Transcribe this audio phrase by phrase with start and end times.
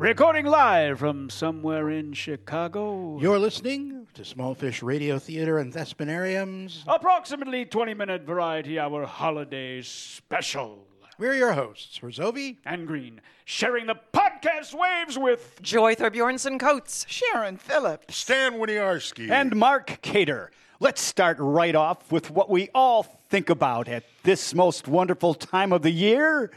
[0.00, 3.18] Recording live from somewhere in Chicago.
[3.20, 6.84] You're listening to Smallfish Radio Theater and Thespinariums.
[6.86, 10.86] Approximately 20 minute variety hour holiday special.
[11.18, 12.56] We're your hosts, Rozovi.
[12.64, 17.04] And Green, sharing the podcast waves with Joy Thorbjornson Coates.
[17.06, 18.16] Sharon Phillips.
[18.16, 19.30] Stan Winiarski.
[19.30, 20.50] And Mark Cater.
[20.80, 25.74] Let's start right off with what we all think about at this most wonderful time
[25.74, 26.50] of the year.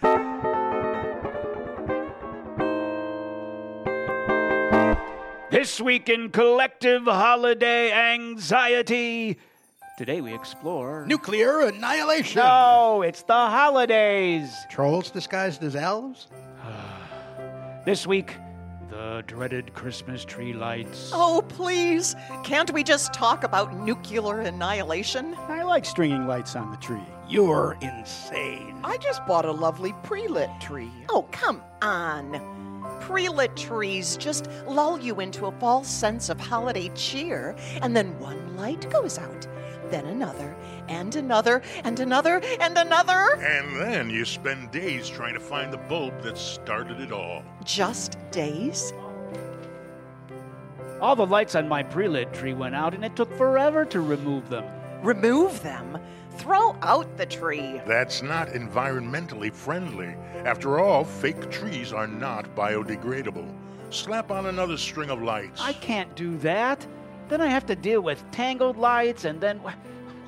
[5.63, 9.37] This week in collective holiday anxiety.
[9.97, 12.41] Today we explore Nuclear annihilation.
[12.41, 14.53] No, it's the holidays.
[14.69, 16.27] Trolls disguised as elves.
[17.85, 18.35] This week,
[18.89, 21.11] the dreaded Christmas tree lights.
[21.13, 22.13] Oh, please.
[22.43, 25.33] Can't we just talk about nuclear annihilation?
[25.47, 27.07] I like stringing lights on the tree.
[27.29, 28.77] You're insane.
[28.83, 30.91] I just bought a lovely pre lit tree.
[31.07, 32.72] Oh, come on.
[33.01, 38.17] Pre lit trees just lull you into a false sense of holiday cheer, and then
[38.19, 39.47] one light goes out,
[39.89, 40.55] then another,
[40.87, 43.35] and another, and another, and another.
[43.35, 47.43] And then you spend days trying to find the bulb that started it all.
[47.63, 48.93] Just days?
[51.01, 53.99] All the lights on my pre lit tree went out, and it took forever to
[53.99, 54.63] remove them.
[55.03, 55.99] Remove them.
[56.37, 57.81] Throw out the tree.
[57.85, 60.15] That's not environmentally friendly.
[60.45, 63.49] After all, fake trees are not biodegradable.
[63.91, 65.61] Slap on another string of lights.
[65.61, 66.85] I can't do that.
[67.29, 69.61] Then I have to deal with tangled lights, and then.
[69.63, 69.75] Well,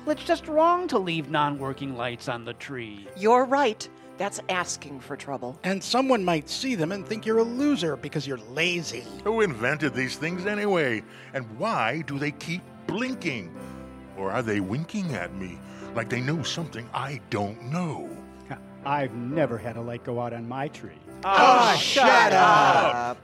[0.06, 3.08] it's just wrong to leave non working lights on the tree.
[3.16, 3.88] You're right.
[4.18, 5.58] That's asking for trouble.
[5.64, 9.04] And someone might see them and think you're a loser because you're lazy.
[9.24, 11.02] Who invented these things anyway?
[11.34, 13.54] And why do they keep blinking?
[14.16, 15.58] Or are they winking at me
[15.96, 18.08] like they know something I don't know?
[18.84, 20.92] I've never had a light go out on my tree.
[21.24, 23.18] Oh, oh shut up.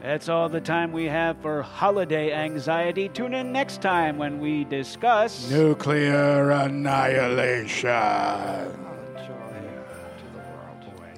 [0.00, 3.08] That's all the time we have for holiday anxiety.
[3.08, 5.50] Tune in next time when we discuss.
[5.50, 7.88] Nuclear annihilation.
[7.88, 9.24] Boy, I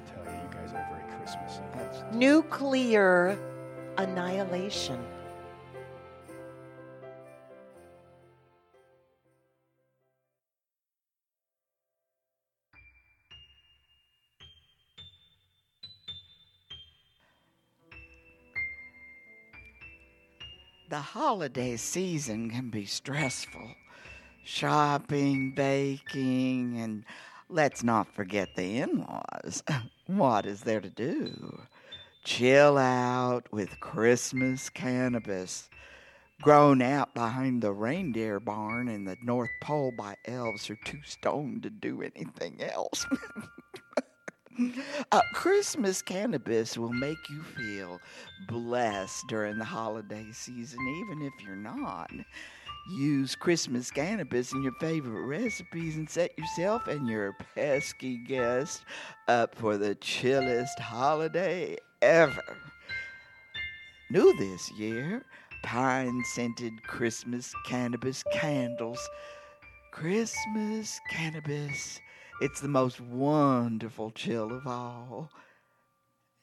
[0.07, 1.61] tell you, you guys are very Christmassy.
[2.11, 3.37] Nuclear
[3.97, 4.99] annihilation.
[20.95, 23.75] The holiday season can be stressful.
[24.45, 27.03] Shopping, baking, and
[27.49, 29.61] let's not forget the in laws.
[30.07, 31.63] What is there to do?
[32.23, 35.69] Chill out with Christmas cannabis.
[36.41, 41.01] Grown out behind the reindeer barn in the North Pole by elves who are too
[41.03, 43.05] stoned to do anything else.
[45.11, 47.99] Uh, Christmas cannabis will make you feel
[48.47, 52.09] blessed during the holiday season, even if you're not.
[52.97, 58.83] Use Christmas cannabis in your favorite recipes and set yourself and your pesky guest
[59.27, 62.57] up for the chillest holiday ever.
[64.11, 65.25] New this year,
[65.63, 68.99] pine scented Christmas cannabis candles.
[69.91, 71.99] Christmas cannabis.
[72.41, 75.31] It's the most wonderful chill of all,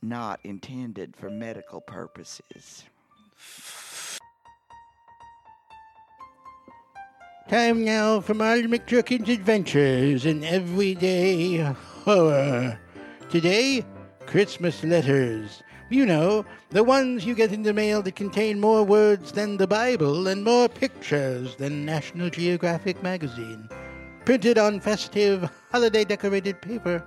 [0.00, 2.84] not intended for medical purposes.
[7.46, 12.80] Time now for Marley McJurkin's adventures in everyday horror.
[13.28, 13.84] Today,
[14.24, 15.62] Christmas letters.
[15.90, 19.66] You know, the ones you get in the mail that contain more words than the
[19.66, 23.68] Bible and more pictures than National Geographic magazine.
[24.24, 27.04] Printed on festive, holiday decorated paper.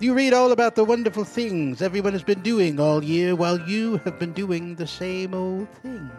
[0.00, 3.96] You read all about the wonderful things everyone has been doing all year while you
[4.04, 6.10] have been doing the same old thing.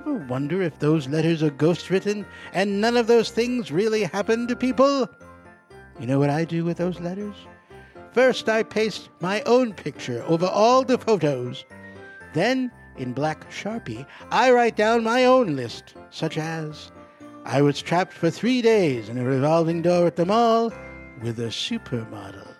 [0.00, 4.48] Ever wonder if those letters are ghost written and none of those things really happen
[4.48, 5.08] to people?
[6.00, 7.36] You know what I do with those letters?
[8.10, 11.64] First, I paste my own picture over all the photos.
[12.34, 16.90] Then, in black sharpie, I write down my own list, such as
[17.44, 20.72] I was trapped for three days in a revolving door at the mall
[21.22, 22.54] with a supermodel.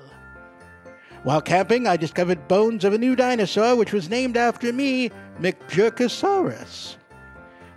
[1.23, 6.97] While camping, I discovered bones of a new dinosaur which was named after me, McJerkosaurus.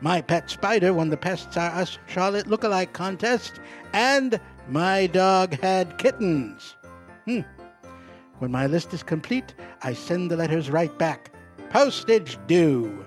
[0.02, 3.60] My pet spider won the Pests Are Us Charlotte Lookalike contest,
[3.94, 6.75] and my dog had kittens.
[7.25, 7.42] Hmm.
[8.40, 9.54] When my list is complete,
[9.84, 11.31] I send the letters right back.
[11.69, 13.06] Postage due.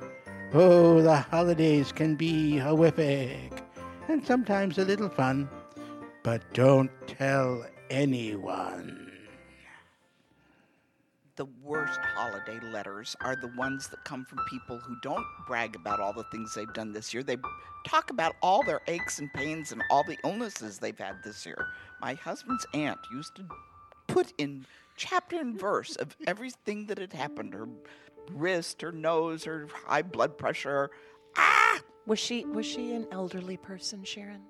[0.54, 3.57] Oh, the holidays can be horrific,
[4.08, 5.48] and sometimes a little fun.
[6.22, 9.12] But don't tell anyone.
[11.36, 16.00] the worst holiday letters are the ones that come from people who don't brag about
[16.00, 17.22] all the things they've done this year.
[17.22, 17.36] They
[17.86, 21.68] talk about all their aches and pains and all the illnesses they've had this year.
[22.00, 23.46] My husband's aunt used to
[24.08, 24.66] put in
[24.96, 27.68] chapter and verse of everything that had happened her
[28.32, 30.90] wrist, her nose, her high blood pressure.
[31.38, 31.80] Ah!
[32.06, 34.42] Was she was she an elderly person, Sharon?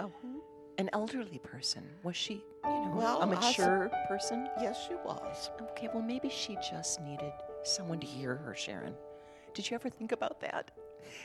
[0.00, 0.42] Oh, who?
[0.78, 1.84] An elderly person?
[2.02, 2.34] Was she,
[2.64, 4.48] you know, Well, a I s- mature person?
[4.60, 5.50] Yes, she was.
[5.72, 8.94] Okay, well maybe she just needed someone to hear her, Sharon.
[9.54, 10.70] Did you ever think about that?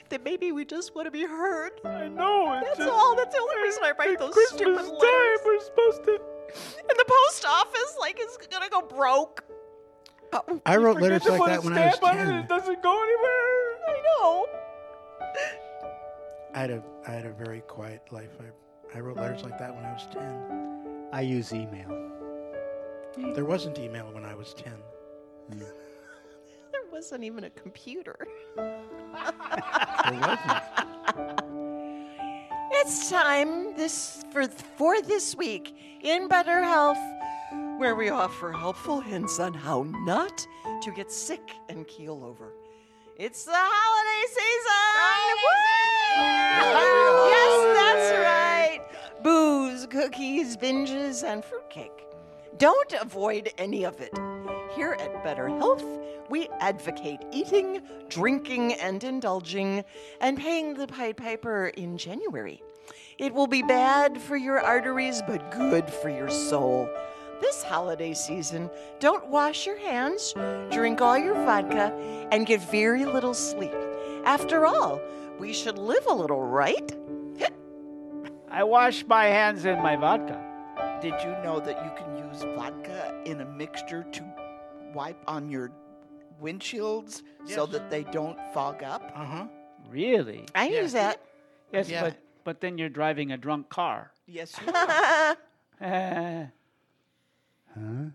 [0.09, 1.71] That maybe we just want to be heard.
[1.85, 2.59] I know.
[2.61, 3.15] That's all.
[3.15, 4.89] That's the only reason I write those stupid letters.
[4.89, 6.19] Time, we're supposed to.
[6.79, 9.43] And the post office, like, is gonna go broke.
[10.33, 12.47] Oh, I wrote letters like that when I was 10.
[12.47, 13.77] doesn't go anywhere.
[13.87, 14.45] I know.
[16.53, 18.31] I had a, I had a very quiet life.
[18.39, 21.09] I, I wrote letters like that when I was 10.
[21.11, 21.89] I use email.
[23.33, 24.73] There wasn't email when I was 10.
[25.51, 25.61] Hmm.
[26.69, 28.27] There wasn't even a computer.
[28.55, 28.81] There
[30.19, 31.43] wasn't.
[32.79, 34.47] It's time this for
[34.77, 36.99] for this week in Better Health,
[37.77, 40.45] where we offer helpful hints on how not
[40.83, 42.53] to get sick and keel over.
[43.17, 45.35] It's the holiday season.
[45.43, 46.06] Woo!
[47.29, 48.81] Yes, that's right.
[49.23, 52.05] Booze, cookies, binges, and fruitcake.
[52.57, 54.17] Don't avoid any of it.
[54.75, 55.83] Here at Better Health,
[56.29, 59.83] we advocate eating, drinking, and indulging,
[60.21, 62.61] and paying the Pied Piper in January.
[63.17, 66.89] It will be bad for your arteries, but good for your soul.
[67.41, 68.69] This holiday season,
[68.99, 70.33] don't wash your hands,
[70.71, 71.93] drink all your vodka,
[72.31, 73.75] and get very little sleep.
[74.25, 74.99] After all,
[75.39, 76.91] we should live a little, right?
[78.49, 80.41] I wash my hands in my vodka.
[81.01, 84.23] Did you know that you can use vodka in a mixture to
[84.95, 85.71] wipe on your
[86.41, 89.11] windshields so that they don't fog up?
[89.15, 89.47] Uh huh.
[89.91, 90.45] Really?
[90.55, 90.81] I Yeah.
[90.81, 91.21] use that.
[91.71, 92.01] Yes, Yeah.
[92.03, 94.11] but but then you're driving a drunk car.
[94.25, 95.35] Yes, you are.
[95.81, 96.45] Eh,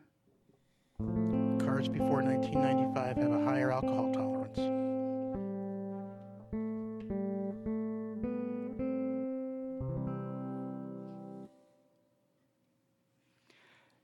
[1.65, 4.22] Cars before 1995 have a higher alcohol tolerance.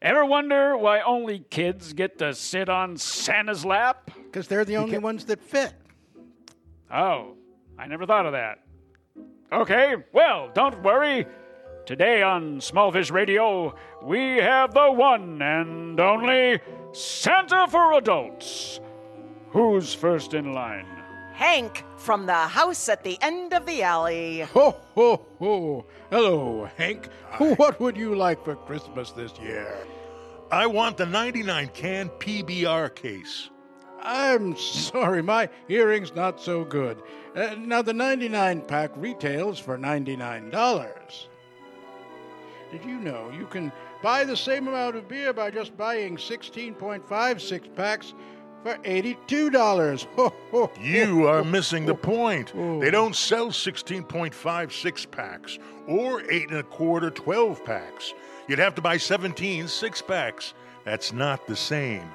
[0.08, 4.10] Ever wonder why only kids get to sit on Santa's lap?
[4.24, 5.74] Because they're the only ones that fit.
[6.90, 7.34] Oh,
[7.78, 8.60] I never thought of that.
[9.52, 11.26] Okay, well, don't worry.
[11.84, 16.58] Today on Smallfish Radio, we have the one and only
[16.92, 18.80] Santa for Adults.
[19.50, 20.97] Who's first in line?
[21.38, 24.40] Hank from the house at the end of the alley.
[24.40, 25.86] Ho, ho, ho.
[26.10, 27.06] Hello, Hank.
[27.38, 29.86] What would you like for Christmas this year?
[30.50, 33.50] I want the 99 can PBR case.
[34.02, 37.00] I'm sorry, my hearing's not so good.
[37.36, 41.26] Uh, now, the 99 pack retails for $99.
[42.72, 43.70] Did you know you can
[44.02, 48.12] buy the same amount of beer by just buying 16.56 packs
[48.62, 50.06] for $82?
[50.16, 52.52] Ho, ho, You are missing the point.
[52.56, 52.80] Oh.
[52.80, 58.14] They don't sell 16.5 six packs or 8 and a quarter 12 packs.
[58.48, 60.54] You'd have to buy 17 six packs.
[60.84, 62.08] That's not the same.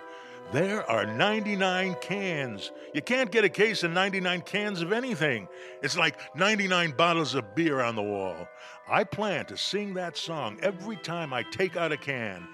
[0.51, 2.71] There are 99 cans.
[2.93, 5.47] You can't get a case of 99 cans of anything.
[5.81, 8.47] It's like 99 bottles of beer on the wall.
[8.87, 12.47] I plan to sing that song every time I take out a can.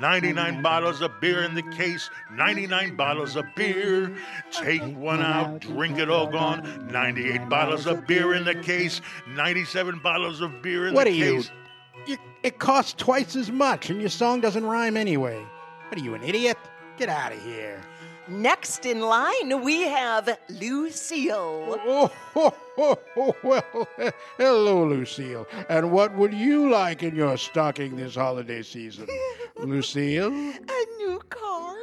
[0.00, 4.16] 99 bottles of beer in the case, 99 bottles of beer.
[4.50, 6.88] Take one out, drink it all gone.
[6.90, 11.04] 98 bottles of beer in the case, 97 bottles of beer in the case.
[11.04, 12.16] What are you?
[12.42, 15.44] It costs twice as much, and your song doesn't rhyme anyway.
[15.88, 16.56] What are you, an idiot?
[16.96, 17.80] Get out of here.
[18.28, 21.80] Next in line, we have Lucille.
[21.84, 23.88] Oh, ho, ho, ho, well,
[24.38, 25.46] hello, Lucille.
[25.68, 29.08] And what would you like in your stocking this holiday season?
[29.56, 31.74] Lucille, A new car?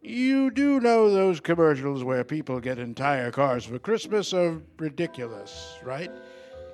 [0.00, 6.10] you do know those commercials where people get entire cars for Christmas are ridiculous, right?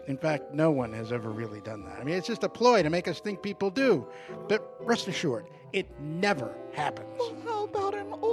[0.06, 1.98] In fact, no one has ever really done that.
[1.98, 4.06] I mean, it's just a ploy to make us think people do.
[4.48, 7.08] But rest assured, it never happens.
[7.18, 8.23] Well, How about an old car then?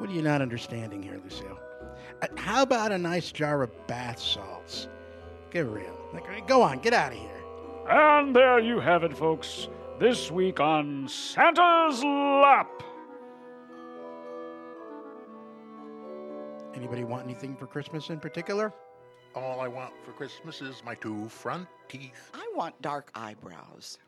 [0.00, 1.60] What are you not understanding here, Lucille?
[2.22, 4.88] Uh, how about a nice jar of bath salts?
[5.50, 5.94] Get real.
[6.14, 7.42] Like, go on, get out of here.
[7.86, 9.68] And there you have it, folks.
[9.98, 12.82] This week on Santa's Lap.
[16.74, 18.72] Anybody want anything for Christmas in particular?
[19.34, 22.30] All I want for Christmas is my two front teeth.
[22.32, 23.98] I want dark eyebrows.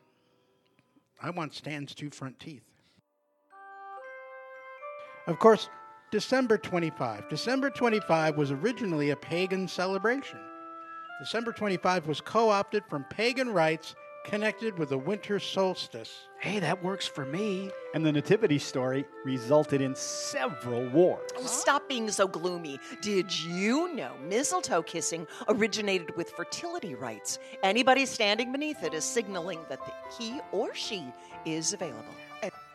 [1.21, 2.63] I want Stan's two front teeth.
[5.27, 5.69] Of course,
[6.13, 7.27] December 25.
[7.27, 10.37] December 25 was originally a pagan celebration.
[11.19, 16.27] December 25 was co opted from pagan rites connected with the winter solstice.
[16.39, 17.71] Hey, that works for me.
[17.95, 21.31] And the nativity story resulted in several wars.
[21.35, 22.79] Oh, stop being so gloomy.
[23.01, 27.39] Did you know mistletoe kissing originated with fertility rites?
[27.63, 31.05] Anybody standing beneath it is signaling that the, he or she
[31.43, 32.13] is available.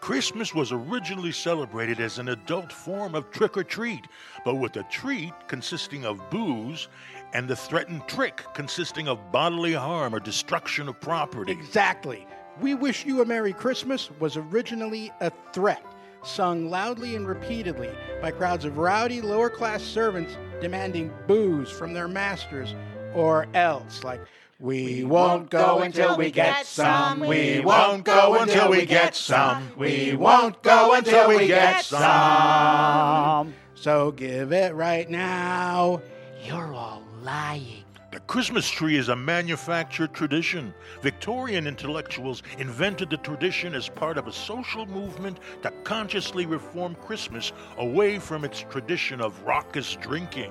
[0.00, 4.06] Christmas was originally celebrated as an adult form of trick or treat,
[4.44, 6.88] but with a treat consisting of booze
[7.34, 11.52] and the threatened trick consisting of bodily harm or destruction of property.
[11.52, 12.26] Exactly.
[12.60, 15.84] We Wish You a Merry Christmas was originally a threat,
[16.22, 17.90] sung loudly and repeatedly
[18.22, 22.74] by crowds of rowdy lower class servants demanding booze from their masters,
[23.14, 24.20] or else, like,
[24.60, 27.20] we won't go until we get some.
[27.20, 29.70] We won't go until we get some.
[29.76, 33.54] We won't go until we get some.
[33.76, 36.02] So give it right now.
[36.44, 37.84] You're all lying.
[38.10, 40.74] The Christmas tree is a manufactured tradition.
[41.02, 47.52] Victorian intellectuals invented the tradition as part of a social movement to consciously reform Christmas
[47.76, 50.50] away from its tradition of raucous drinking.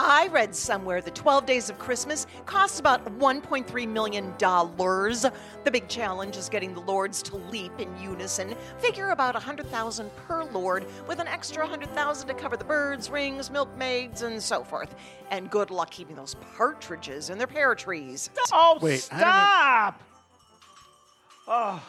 [0.00, 4.32] I read somewhere the 12 Days of Christmas costs about $1.3 million.
[4.38, 8.54] The big challenge is getting the lords to leap in unison.
[8.78, 14.22] Figure about 100,000 per lord, with an extra 100,000 to cover the birds, rings, milkmaids,
[14.22, 14.94] and so forth.
[15.32, 18.30] And good luck keeping those partridges in their pear trees.
[18.52, 20.00] Oh, Wait, stop!
[21.48, 21.82] Oh,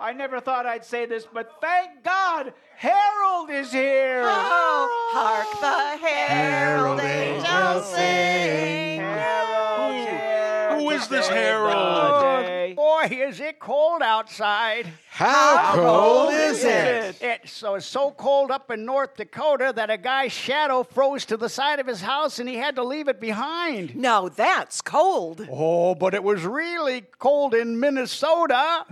[0.00, 4.22] I never thought I'd say this, but thank God Harold is here.
[4.24, 9.00] Oh, hark the herald angels sing.
[9.00, 10.78] Harold's here.
[10.78, 11.28] Who is this.
[11.28, 12.76] Harold?
[12.76, 14.86] Boy, is it cold outside.
[15.10, 17.18] How cold is it?
[17.20, 21.50] It's so, so cold up in North Dakota that a guy's shadow froze to the
[21.50, 23.94] side of his house and he had to leave it behind.
[23.94, 25.46] Now that's cold.
[25.50, 28.86] Oh, but it was really cold in Minnesota.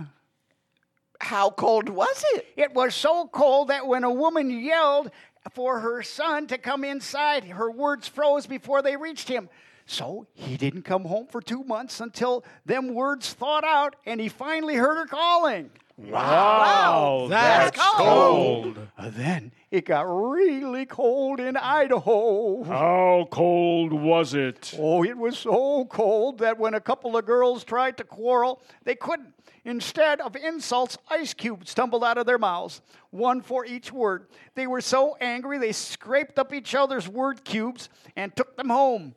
[1.21, 2.47] How cold was it?
[2.55, 5.11] It was so cold that when a woman yelled
[5.51, 9.49] for her son to come inside, her words froze before they reached him.
[9.85, 14.29] So he didn't come home for two months until them words thawed out and he
[14.29, 15.71] finally heard her calling.
[15.97, 18.77] Wow, that's cold.
[18.97, 22.63] Uh, Then it got really cold in Idaho.
[22.63, 24.73] How cold was it?
[24.79, 28.95] Oh, it was so cold that when a couple of girls tried to quarrel, they
[28.95, 29.33] couldn't.
[29.69, 34.25] Instead of insults, ice cubes tumbled out of their mouths, one for each word.
[34.55, 39.13] They were so angry they scraped up each other's word cubes and took them home.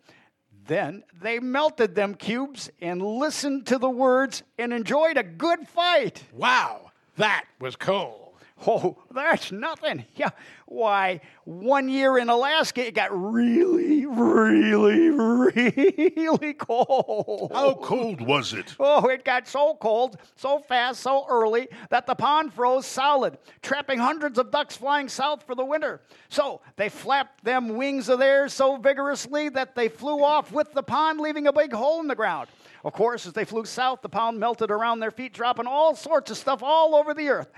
[0.66, 6.23] Then they melted them cubes and listened to the words and enjoyed a good fight.
[6.35, 8.22] Wow, that was cold.
[8.66, 10.04] Oh, that's nothing.
[10.14, 10.31] Yeah.
[10.66, 17.52] Why, one year in Alaska, it got really, really, really cold.
[17.52, 18.75] How cold was it?
[18.78, 23.99] Oh, it got so cold, so fast, so early that the pond froze solid, trapping
[23.99, 26.00] hundreds of ducks flying south for the winter.
[26.28, 30.83] So they flapped them wings of theirs so vigorously that they flew off with the
[30.83, 32.49] pond, leaving a big hole in the ground.
[32.85, 36.31] Of course, as they flew south, the pond melted around their feet, dropping all sorts
[36.31, 37.49] of stuff all over the earth.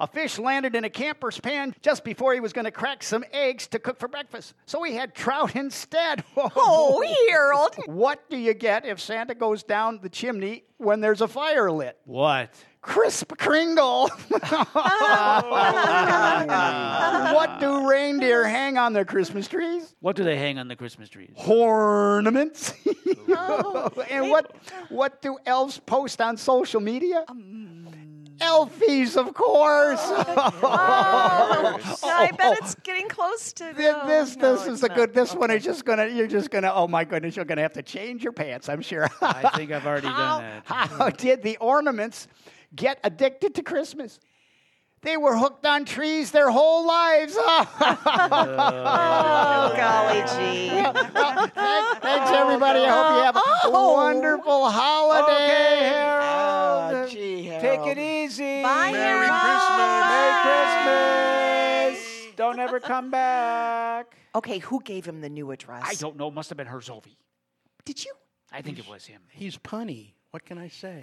[0.00, 3.24] A fish landed in a camper's pan just before he was going to crack some
[3.32, 4.54] eggs to cook for breakfast.
[4.66, 6.24] So he had trout instead.
[6.54, 7.76] Oh, Harold.
[7.86, 11.98] What do you get if Santa goes down the chimney when there's a fire lit?
[12.04, 12.50] What?
[12.82, 14.08] Crisp Kringle.
[17.28, 19.94] what do reindeer hang on their Christmas trees?
[20.00, 21.30] What do they hang on the Christmas trees?
[21.46, 22.74] Ornaments.
[23.28, 23.90] Oh.
[24.10, 24.52] and what
[24.88, 27.24] what do elves post on social media?
[27.28, 27.81] Um,
[28.42, 30.00] Elfies, of course.
[30.02, 34.88] Oh, I bet it's getting close to This, no, this, no, this it's is a
[34.88, 35.14] good.
[35.14, 36.06] This one is just gonna.
[36.06, 36.72] You're just gonna.
[36.74, 37.36] Oh my goodness!
[37.36, 38.68] You're gonna have to change your pants.
[38.68, 39.08] I'm sure.
[39.20, 40.88] I think I've already how, done that.
[40.88, 42.28] how did the ornaments
[42.74, 44.18] get addicted to Christmas?
[45.02, 47.36] They were hooked on trees their whole lives.
[48.34, 50.68] Oh, oh, golly gee.
[50.72, 52.80] Well, thank- thanks, everybody.
[52.80, 53.92] I hope you have a Oh.
[53.94, 55.32] wonderful holiday.
[55.32, 57.10] Okay, Oh, Harold.
[57.10, 58.62] Take it easy.
[58.62, 59.78] Bye, Merry Harold.
[60.12, 60.34] Merry
[61.94, 62.36] Christmas.
[62.36, 64.16] Don't ever come back.
[64.34, 65.82] Okay, who gave him the new address?
[65.86, 66.30] I don't know.
[66.30, 67.16] Must have been Herzovi.
[67.84, 68.12] Did you?
[68.52, 69.20] I think it was him.
[69.30, 70.12] He's punny.
[70.30, 71.02] What can I say?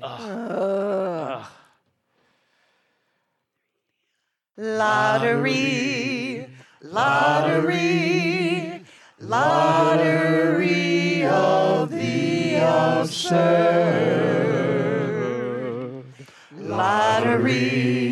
[4.62, 6.46] Lottery,
[6.82, 8.84] lottery,
[9.22, 13.30] lottery of the absurd.
[16.58, 18.09] Lottery,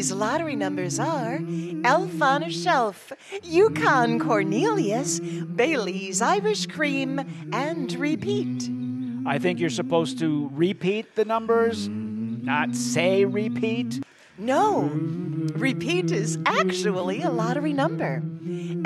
[0.00, 1.40] Today's lottery numbers are
[1.84, 7.18] Elf on a Shelf, Yukon Cornelius, Bailey's Irish Cream,
[7.52, 8.70] and Repeat.
[9.26, 14.02] I think you're supposed to repeat the numbers, not say repeat.
[14.38, 14.88] No,
[15.54, 18.22] Repeat is actually a lottery number.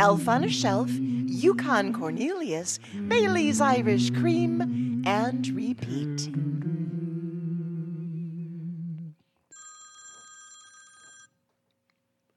[0.01, 6.29] Elf on a Shelf, Yukon Cornelius, Bailey's Irish Cream, and Repeat.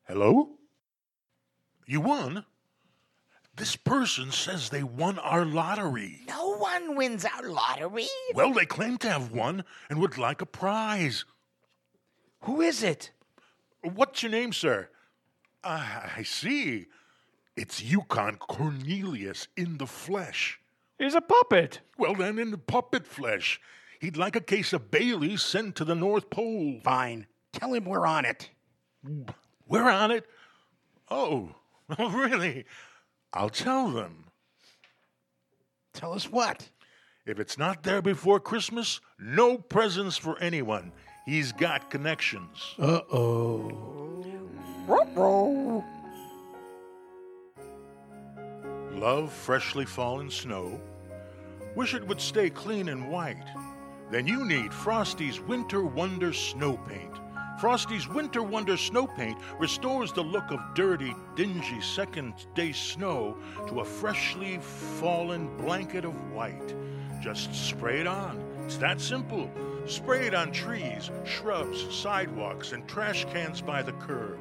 [0.07, 0.51] Hello?
[1.85, 2.45] You won?
[3.57, 6.21] This person says they won our lottery.
[6.27, 8.07] No one wins our lottery.
[8.33, 11.25] Well, they claim to have won and would like a prize.
[12.41, 13.11] Who is it?
[13.81, 14.89] What's your name, sir?
[15.63, 16.85] Ah, I see.
[17.57, 20.59] It's Yukon Cornelius in the flesh.
[20.99, 21.81] He's a puppet.
[21.97, 23.59] Well, then, in the puppet flesh.
[23.99, 26.79] He'd like a case of Bailey's sent to the North Pole.
[26.83, 27.27] Fine.
[27.51, 28.51] Tell him we're on it.
[29.67, 30.25] We're on it.
[31.09, 31.49] Oh,
[31.97, 32.65] oh, really?
[33.33, 34.25] I'll tell them.
[35.93, 36.69] Tell us what?
[37.25, 40.93] If it's not there before Christmas, no presents for anyone.
[41.25, 42.75] He's got connections.
[42.79, 44.23] Uh oh.
[48.93, 50.79] Love freshly fallen snow.
[51.75, 53.45] Wish it would stay clean and white.
[54.09, 57.11] Then you need Frosty's Winter Wonder Snow Paint.
[57.59, 63.35] Frosty's Winter Wonder Snow Paint restores the look of dirty, dingy second day snow
[63.67, 66.75] to a freshly fallen blanket of white.
[67.19, 68.39] Just spray it on.
[68.65, 69.49] It's that simple.
[69.87, 74.37] Spray it on trees, shrubs, sidewalks, and trash cans by the curb.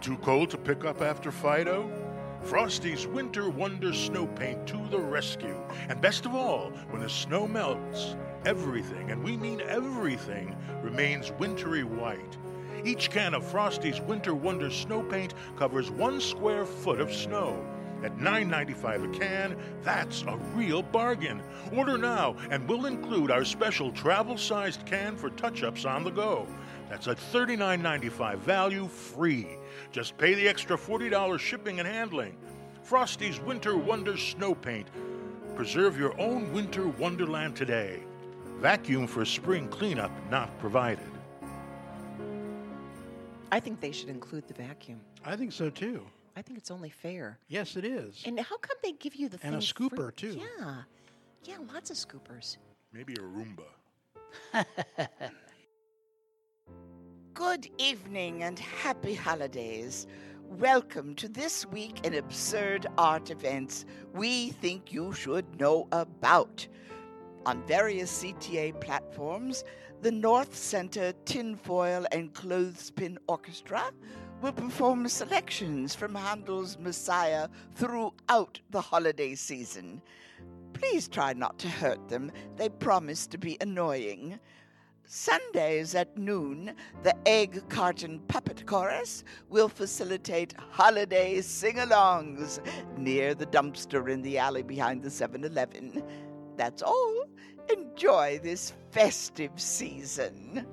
[0.00, 2.01] Too cold to pick up after Fido?
[2.44, 5.56] Frosty's Winter Wonder Snow Paint to the rescue.
[5.88, 11.84] And best of all, when the snow melts, everything, and we mean everything, remains wintry
[11.84, 12.36] white.
[12.84, 17.64] Each can of Frosty's Winter Wonder Snow Paint covers one square foot of snow.
[18.02, 21.40] At $9.95 a can, that's a real bargain.
[21.72, 26.10] Order now, and we'll include our special travel sized can for touch ups on the
[26.10, 26.48] go.
[26.92, 29.46] That's a $39.95 value free.
[29.92, 32.36] Just pay the extra $40 shipping and handling.
[32.82, 34.88] Frosty's Winter Wonder Snow Paint.
[35.56, 38.02] Preserve your own winter wonderland today.
[38.58, 41.06] Vacuum for spring cleanup not provided.
[43.50, 45.00] I think they should include the vacuum.
[45.24, 46.04] I think so too.
[46.36, 47.38] I think it's only fair.
[47.48, 48.22] Yes, it is.
[48.26, 50.34] And how come they give you the And a scooper, free?
[50.34, 50.40] too.
[50.58, 50.82] Yeah,
[51.44, 52.58] yeah, lots of scoopers.
[52.92, 53.64] Maybe a Roomba.
[57.34, 60.06] Good evening and happy holidays.
[60.50, 66.66] Welcome to this week in absurd art events we think you should know about.
[67.46, 69.64] On various CTA platforms,
[70.02, 73.90] the North Center Tinfoil and Clothespin Orchestra
[74.42, 80.02] will perform selections from Handel's Messiah throughout the holiday season.
[80.74, 84.38] Please try not to hurt them, they promise to be annoying.
[85.14, 92.58] Sundays at noon, the Egg Carton Puppet Chorus will facilitate holiday sing alongs
[92.96, 96.02] near the dumpster in the alley behind the 7 Eleven.
[96.56, 97.26] That's all.
[97.70, 100.66] Enjoy this festive season.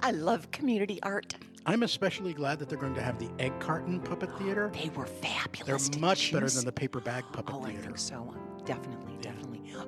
[0.00, 1.34] I love community art.
[1.66, 4.70] I'm especially glad that they're going to have the egg carton puppet theater.
[4.72, 5.88] They were fabulous.
[5.88, 8.32] They're much better than the paper bag puppet Oh, I think so.
[8.64, 9.29] Definitely, definitely.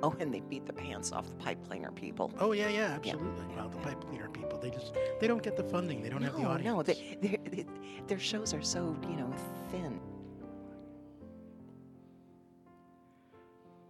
[0.02, 2.32] Oh, and they beat the pants off the pipe cleaner people.
[2.40, 3.46] Oh yeah, yeah, absolutely.
[3.54, 6.02] Well, the pipe cleaner people, they just they don't get the funding.
[6.02, 6.64] They don't have the audience.
[6.64, 7.66] no, they, they, they,
[8.08, 9.32] their shows are so you know
[9.70, 10.00] thin.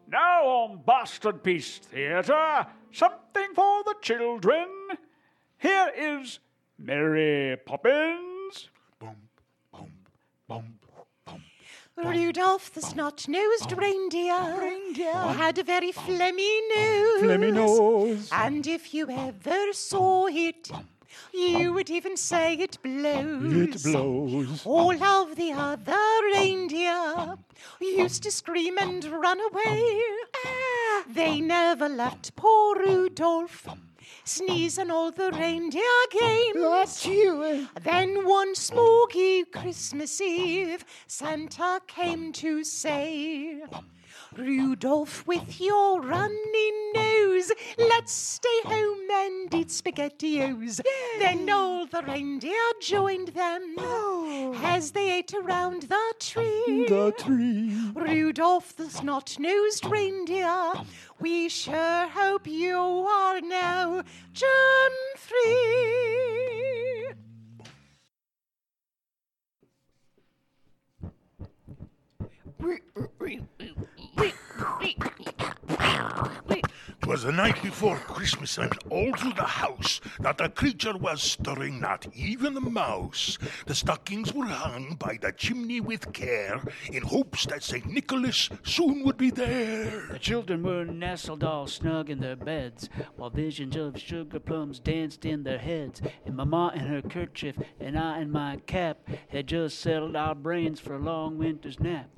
[0.07, 4.69] Now on Boston Peace Theatre, something for the children.
[5.57, 6.41] Here is
[6.79, 8.69] Mary Poppins.
[8.99, 9.17] Boom,
[9.73, 9.93] boom,
[10.47, 10.82] boom, boom.
[11.97, 15.13] Rudolph the snot-nosed reindeer, Reindeer.
[15.13, 17.23] had a very phlegmy nose.
[17.23, 18.29] Flemmy nose.
[18.33, 20.71] And if you ever saw it,
[21.35, 23.55] you would even say it blows.
[23.55, 24.65] It blows.
[24.65, 25.99] All of the other
[26.33, 27.37] reindeer
[27.81, 30.03] used to scream and run away.
[31.09, 33.69] They never left poor Rudolph
[34.25, 36.55] sneeze on all the reindeer games.
[37.83, 43.63] Then one smoky Christmas Eve, Santa came to say,
[44.37, 50.81] Rudolph, with your runny nose, let's stay home and eat spaghettios.
[51.19, 54.59] Then all the reindeer joined them oh.
[54.65, 56.87] as they ate around the tree.
[56.89, 57.93] The tree.
[57.95, 60.73] Rudolph, the snot nosed reindeer,
[61.23, 65.53] we sure hope you are now germ free.
[77.13, 81.79] Twas the night before Christmas, and all through the house not a creature was stirring,
[81.79, 83.37] not even a mouse.
[83.67, 87.85] The stockings were hung by the chimney with care, in hopes that St.
[87.85, 90.09] Nicholas soon would be there.
[90.13, 95.27] The children were nestled all snug in their beds, while visions of sugar plums danced
[95.27, 96.01] in their heads.
[96.25, 100.81] And Mamma in her kerchief, and I in my cap, had just settled our brains
[100.81, 102.09] for a long winter's nap.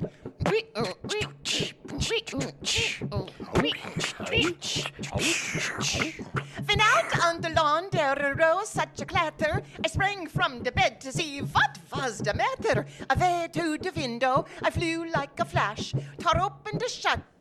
[6.66, 9.62] Then out on the lawn there arose such a clatter.
[9.84, 12.86] I sprang from the bed to see what was the matter.
[13.10, 16.88] Away to the window I flew like a flash, tore open the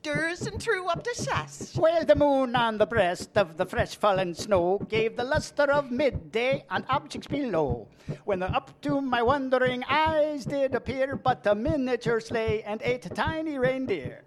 [0.04, 1.76] shutters and threw up the sash.
[1.78, 5.92] Well, the moon on the breast of the fresh fallen snow gave the luster of
[5.92, 7.88] midday on objects below.
[8.26, 13.58] When up to my wondering eyes did appear but a miniature sleigh and eight tiny
[13.58, 14.24] reindeer.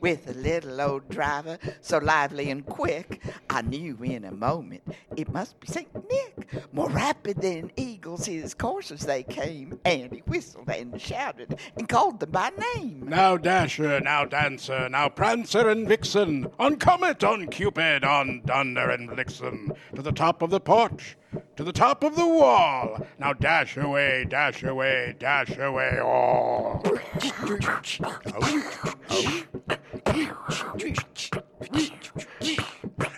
[0.00, 4.82] With a little old driver so lively and quick, I knew in a moment
[5.16, 5.88] it must be St.
[6.08, 6.72] Nick.
[6.72, 12.20] More rapid than eagles his coursers they came, and he whistled and shouted and called
[12.20, 13.04] them by name.
[13.06, 19.10] Now Dasher, now Dancer, now Prancer and Vixen, on Comet, on Cupid, on Dunder and
[19.10, 21.16] Blixen, to the top of the porch,
[21.56, 23.06] to the top of the wall.
[23.18, 26.82] Now dash away, dash away, dash away all.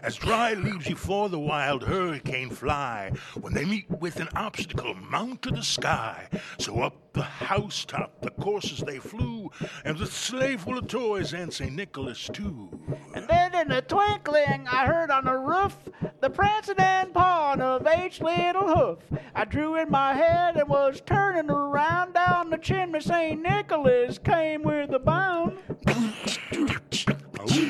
[0.02, 5.42] As dry leaves before the wild hurricane fly, when they meet with an obstacle, mount
[5.42, 6.28] to the sky.
[6.58, 9.50] So up the housetop the coursers they flew,
[9.84, 11.72] and the sleigh full of toys and St.
[11.72, 12.70] Nicholas too.
[13.14, 15.76] And then in a twinkling, I heard on the roof
[16.20, 18.98] the prancing and pawing of each little hoof.
[19.34, 23.00] I drew in my head and was turning around down the chimney.
[23.00, 23.40] St.
[23.40, 25.58] Nicholas came with a bound.
[25.88, 26.14] Oh.
[26.52, 27.60] Oh.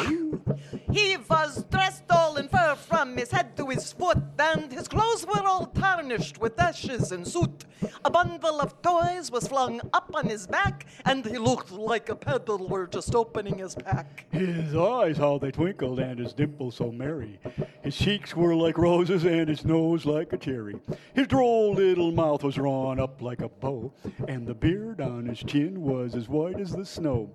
[0.00, 0.77] Oh.
[0.90, 5.26] He was dressed all in fur from his head to his foot, and his clothes
[5.26, 7.66] were all tarnished with ashes and soot.
[8.04, 12.16] A bundle of toys was flung up on his back, and he looked like a
[12.16, 14.26] peddler just opening his pack.
[14.30, 17.38] His eyes, how they twinkled, and his dimples so merry.
[17.82, 20.76] His cheeks were like roses, and his nose like a cherry.
[21.14, 23.92] His droll little mouth was drawn up like a bow,
[24.26, 27.30] and the beard on his chin was as white as the snow.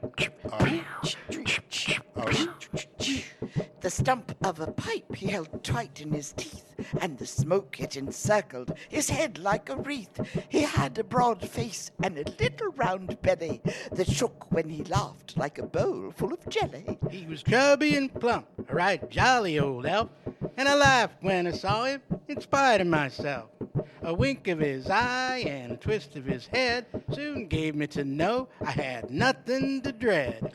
[3.81, 7.97] The stump of a pipe he held tight in his teeth, and the smoke it
[7.97, 10.19] encircled his head like a wreath.
[10.49, 15.37] He had a broad face and a little round belly that shook when he laughed
[15.37, 16.97] like a bowl full of jelly.
[17.11, 20.09] He was chubby and plump, a right jolly old elf,
[20.57, 23.49] and I laughed when I saw him, in spite of myself.
[24.03, 28.03] A wink of his eye and a twist of his head soon gave me to
[28.03, 30.53] know I had nothing to dread.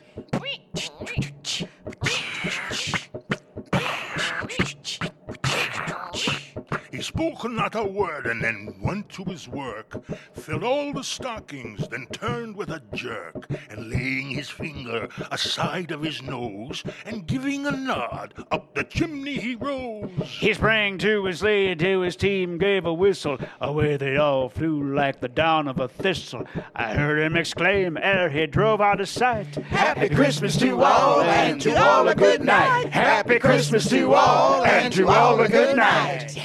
[7.21, 10.03] Spoke not a word and then went to his work,
[10.33, 16.01] filled all the stockings, then turned with a jerk, and laying his finger aside of
[16.01, 20.09] his nose, and giving a nod, up the chimney he rose.
[20.23, 23.37] He sprang to his sleigh to his team gave a whistle.
[23.59, 26.47] Away they all flew like the down of a thistle.
[26.75, 29.53] I heard him exclaim ere he drove out of sight.
[29.55, 32.87] Happy Christmas to all, and to all a good night.
[32.89, 36.39] Happy Christmas to all, and to all a good night.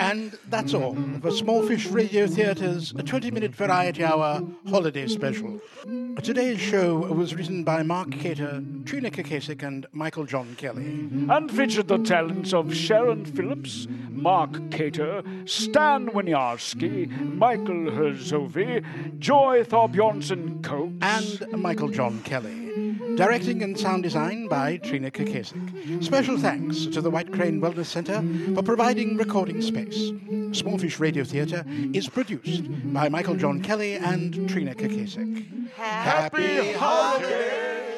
[0.00, 5.60] And that's all for Small Fish Radio Theatre's 20 minute variety hour holiday special.
[6.22, 10.86] Today's show was written by Mark Cater, Trina Kakasik, and Michael John Kelly.
[11.28, 20.64] And featured the talents of Sharon Phillips, Mark Cater, Stan Winiarski, Michael Herzovi, Joy Thorbjornsen
[20.64, 22.89] Coates, And Michael John Kelly.
[23.16, 26.02] Directing and sound design by Trina Kakasik.
[26.02, 28.22] Special thanks to the White Crane Wellness Center
[28.54, 30.10] for providing recording space.
[30.52, 35.70] Smallfish Radio Theater is produced by Michael John Kelly and Trina Kakasik.
[35.74, 37.89] Happy holidays!